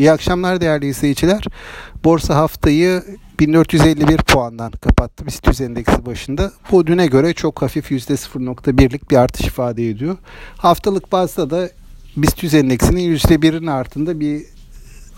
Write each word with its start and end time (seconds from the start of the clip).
İyi 0.00 0.12
akşamlar 0.12 0.60
değerli 0.60 0.86
izleyiciler. 0.86 1.44
Borsa 2.04 2.36
haftayı 2.36 3.02
1451 3.40 4.16
puandan 4.16 4.70
kapattı 4.70 5.26
BIST 5.26 5.46
100 5.46 5.60
endeksi 5.60 6.06
başında. 6.06 6.52
Bu 6.70 6.86
düne 6.86 7.06
göre 7.06 7.32
çok 7.32 7.62
hafif 7.62 7.90
%0.1'lik 7.90 9.10
bir 9.10 9.16
artış 9.16 9.46
ifade 9.46 9.88
ediyor. 9.88 10.16
Haftalık 10.56 11.12
bazda 11.12 11.50
da 11.50 11.70
BIST 12.16 12.42
100 12.42 12.54
endeksinin 12.54 13.16
%1'in 13.16 13.66
altında 13.66 14.20
bir 14.20 14.42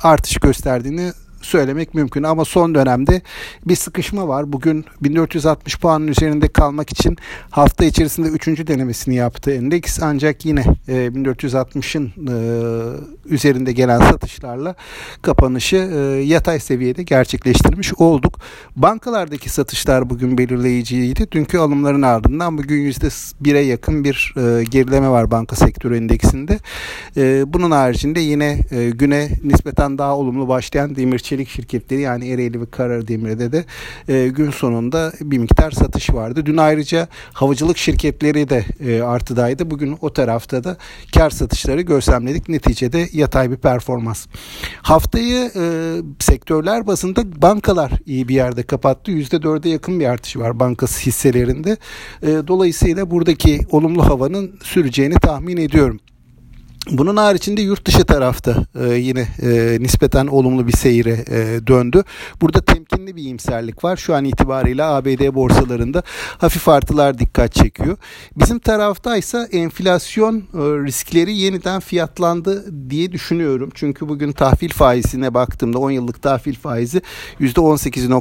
artış 0.02 0.36
gösterdiğini 0.36 1.12
söylemek 1.42 1.94
mümkün 1.94 2.22
ama 2.22 2.44
son 2.44 2.74
dönemde 2.74 3.22
bir 3.66 3.76
sıkışma 3.76 4.28
var. 4.28 4.52
Bugün 4.52 4.84
1460 5.02 5.78
puanın 5.78 6.06
üzerinde 6.06 6.48
kalmak 6.48 6.90
için 6.90 7.16
hafta 7.50 7.84
içerisinde 7.84 8.28
3. 8.28 8.46
denemesini 8.46 9.14
yaptı 9.14 9.50
endeks 9.50 10.02
ancak 10.02 10.44
yine 10.46 10.64
1460'ın 10.88 12.06
e, 12.06 12.32
e, 12.32 13.34
üzerinde 13.34 13.72
gelen 13.72 14.00
satışlarla 14.00 14.74
kapanışı 15.22 15.76
e, 15.76 15.98
yatay 16.22 16.60
seviyede 16.60 17.02
gerçekleştirmiş 17.02 17.94
olduk. 17.94 18.38
Bankalardaki 18.76 19.50
satışlar 19.50 20.10
bugün 20.10 20.38
belirleyiciydi. 20.38 21.32
Dünkü 21.32 21.58
alımların 21.58 22.02
ardından 22.02 22.58
bugün 22.58 22.90
%1'e 22.90 23.60
yakın 23.60 24.04
bir 24.04 24.34
gerileme 24.70 25.08
var 25.08 25.30
banka 25.30 25.56
sektörü 25.56 25.96
endeksinde. 25.96 26.58
Bunun 27.52 27.70
haricinde 27.70 28.20
yine 28.20 28.58
güne 28.94 29.28
nispeten 29.44 29.98
daha 29.98 30.16
olumlu 30.16 30.48
başlayan 30.48 30.96
demir 30.96 31.18
çelik 31.32 31.48
şirketleri 31.48 32.00
yani 32.00 32.28
Ereğli 32.28 32.60
ve 32.60 32.66
Karardemir'de 32.66 33.52
de 33.52 33.64
e, 34.08 34.28
gün 34.28 34.50
sonunda 34.50 35.12
bir 35.20 35.38
miktar 35.38 35.70
satış 35.70 36.14
vardı. 36.14 36.46
Dün 36.46 36.56
ayrıca 36.56 37.08
havacılık 37.32 37.78
şirketleri 37.78 38.48
de 38.48 38.64
e, 38.80 39.02
artıdaydı. 39.02 39.70
Bugün 39.70 39.98
o 40.00 40.12
tarafta 40.12 40.64
da 40.64 40.76
kar 41.14 41.30
satışları 41.30 41.80
gözlemledik. 41.80 42.48
Neticede 42.48 43.08
yatay 43.12 43.50
bir 43.50 43.56
performans. 43.56 44.26
Haftayı 44.82 45.50
e, 45.56 45.64
sektörler 46.18 46.86
bazında 46.86 47.42
bankalar 47.42 47.92
iyi 48.06 48.28
bir 48.28 48.34
yerde 48.34 48.62
kapattı. 48.62 49.12
%4'e 49.12 49.70
yakın 49.70 50.00
bir 50.00 50.06
artış 50.06 50.36
var 50.36 50.60
bankası 50.60 51.00
hisselerinde. 51.06 51.76
E, 52.22 52.28
dolayısıyla 52.48 53.10
buradaki 53.10 53.60
olumlu 53.70 54.06
havanın 54.06 54.58
süreceğini 54.62 55.14
tahmin 55.14 55.56
ediyorum. 55.56 56.00
Bunun 56.90 57.16
haricinde 57.16 57.62
yurt 57.62 57.86
dışı 57.86 58.04
tarafta 58.04 58.66
e, 58.80 58.94
yine 58.94 59.28
e, 59.42 59.76
nispeten 59.80 60.26
olumlu 60.26 60.66
bir 60.66 60.72
seyre 60.72 61.24
e, 61.30 61.66
döndü. 61.66 62.04
Burada 62.40 62.60
temkinli 62.60 63.16
bir 63.16 63.22
iyimserlik 63.22 63.84
var. 63.84 63.96
Şu 63.96 64.14
an 64.14 64.24
itibariyle 64.24 64.84
ABD 64.84 65.34
borsalarında 65.34 66.02
hafif 66.38 66.68
artılar 66.68 67.18
dikkat 67.18 67.54
çekiyor. 67.54 67.96
Bizim 68.36 68.58
tarafta 68.58 69.16
ise 69.16 69.48
enflasyon 69.52 70.36
e, 70.36 70.58
riskleri 70.58 71.36
yeniden 71.36 71.80
fiyatlandı 71.80 72.64
diye 72.90 73.12
düşünüyorum. 73.12 73.70
Çünkü 73.74 74.08
bugün 74.08 74.32
tahvil 74.32 74.70
faizine 74.70 75.34
baktığımda 75.34 75.78
10 75.78 75.90
yıllık 75.90 76.22
tahvil 76.22 76.54
faizi 76.54 77.02
%18. 77.40 78.12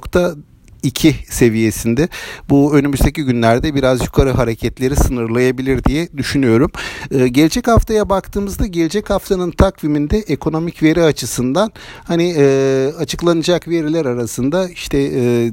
2 0.83 1.15
seviyesinde. 1.29 2.09
Bu 2.49 2.75
önümüzdeki 2.75 3.23
günlerde 3.23 3.75
biraz 3.75 4.01
yukarı 4.01 4.31
hareketleri 4.31 4.95
sınırlayabilir 4.95 5.83
diye 5.83 6.07
düşünüyorum. 6.17 6.71
Ee, 7.11 7.27
gelecek 7.27 7.67
haftaya 7.67 8.09
baktığımızda 8.09 8.65
gelecek 8.67 9.09
haftanın 9.09 9.51
takviminde 9.51 10.17
ekonomik 10.17 10.83
veri 10.83 11.03
açısından 11.03 11.71
hani 12.03 12.33
e, 12.37 12.87
açıklanacak 12.99 13.67
veriler 13.67 14.05
arasında 14.05 14.69
işte 14.69 14.97
e, 15.15 15.51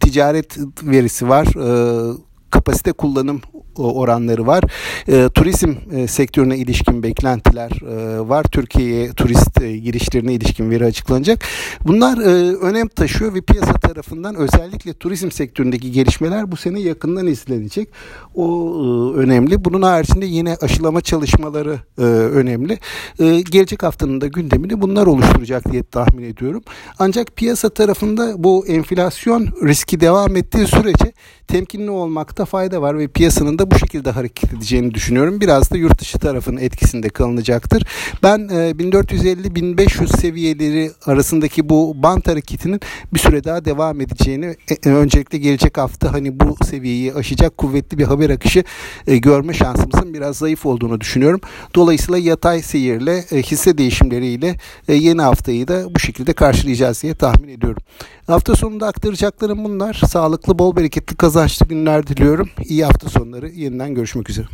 ticaret 0.00 0.58
verisi 0.82 1.28
var. 1.28 1.46
E, 1.46 2.16
kapasite 2.50 2.92
kullanım 2.92 3.40
oranları 3.78 4.46
var. 4.46 4.64
E, 5.08 5.28
turizm 5.28 5.74
e, 5.92 6.06
sektörüne 6.06 6.56
ilişkin 6.58 7.02
beklentiler 7.02 7.70
e, 7.70 8.28
var. 8.28 8.44
Türkiye'ye 8.44 9.12
turist 9.12 9.62
e, 9.62 9.76
girişlerine 9.76 10.34
ilişkin 10.34 10.70
veri 10.70 10.84
açıklanacak. 10.84 11.44
Bunlar 11.86 12.18
e, 12.18 12.56
önem 12.56 12.88
taşıyor 12.88 13.34
ve 13.34 13.40
piyasa 13.40 13.72
tarafından 13.72 14.34
özellikle 14.34 14.92
turizm 14.92 15.30
sektöründeki 15.30 15.92
gelişmeler 15.92 16.52
bu 16.52 16.56
sene 16.56 16.80
yakından 16.80 17.26
izlenecek. 17.26 17.88
O 18.34 18.44
e, 18.44 19.18
önemli. 19.18 19.64
Bunun 19.64 19.82
haricinde 19.82 20.26
yine 20.26 20.56
aşılama 20.62 21.00
çalışmaları 21.00 21.78
e, 21.98 22.02
önemli. 22.02 22.78
E, 23.18 23.40
gelecek 23.40 23.82
haftanın 23.82 24.20
da 24.20 24.26
gündemini 24.26 24.80
bunlar 24.80 25.06
oluşturacak 25.06 25.72
diye 25.72 25.82
tahmin 25.82 26.22
ediyorum. 26.22 26.62
Ancak 26.98 27.36
piyasa 27.36 27.68
tarafında 27.68 28.44
bu 28.44 28.66
enflasyon 28.66 29.48
riski 29.62 30.00
devam 30.00 30.36
ettiği 30.36 30.66
sürece 30.66 31.12
temkinli 31.48 31.90
olmakta 31.90 32.44
fayda 32.44 32.82
var 32.82 32.98
ve 32.98 33.08
piyasanın 33.08 33.58
da 33.58 33.65
bu 33.70 33.78
şekilde 33.78 34.10
hareket 34.10 34.54
edeceğini 34.54 34.94
düşünüyorum. 34.94 35.40
Biraz 35.40 35.70
da 35.70 35.76
yurt 35.76 36.00
dışı 36.00 36.18
tarafının 36.18 36.60
etkisinde 36.60 37.08
kalınacaktır. 37.08 37.86
Ben 38.22 38.40
1450-1500 38.40 40.04
e, 40.04 40.06
seviyeleri 40.06 40.90
arasındaki 41.06 41.68
bu 41.68 42.02
bant 42.02 42.28
hareketinin 42.28 42.80
bir 43.14 43.18
süre 43.18 43.44
daha 43.44 43.64
devam 43.64 44.00
edeceğini 44.00 44.46
e, 44.46 44.90
e, 44.90 44.92
öncelikle 44.92 45.38
gelecek 45.38 45.78
hafta 45.78 46.12
hani 46.12 46.40
bu 46.40 46.56
seviyeyi 46.64 47.14
aşacak 47.14 47.58
kuvvetli 47.58 47.98
bir 47.98 48.04
haber 48.04 48.30
akışı 48.30 48.64
görme 49.06 49.54
şansımızın 49.54 50.14
biraz 50.14 50.36
zayıf 50.36 50.66
olduğunu 50.66 51.00
düşünüyorum. 51.00 51.40
Dolayısıyla 51.74 52.18
yatay 52.18 52.62
seyirle 52.62 53.22
hisse 53.22 53.78
değişimleriyle 53.78 54.56
yeni 54.88 55.22
haftayı 55.22 55.68
da 55.68 55.94
bu 55.94 55.98
şekilde 55.98 56.32
karşılayacağız 56.32 57.02
diye 57.02 57.14
tahmin 57.14 57.48
ediyorum. 57.48 57.82
Hafta 58.26 58.54
sonunda 58.56 58.86
aktaracaklarım 58.86 59.64
bunlar. 59.64 59.94
Sağlıklı, 59.94 60.58
bol 60.58 60.76
bereketli, 60.76 61.16
kazançlı 61.16 61.66
günler 61.66 62.06
diliyorum. 62.06 62.48
İyi 62.64 62.84
hafta 62.84 63.08
sonları. 63.08 63.48
Yeniden 63.48 63.94
görüşmek 63.94 64.30
üzere. 64.30 64.46